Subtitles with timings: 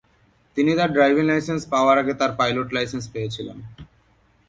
[0.57, 3.57] তিনি তার driving licence পাওয়ার আগে তার পাইলট লাইসেন্স পেয়েছিলেন।